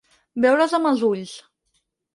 [0.45, 1.39] Beure's amb els ulls.